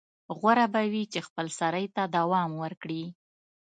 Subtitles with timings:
[0.37, 3.03] غوره به وي چې خپلسرۍ ته دوام ورکړي.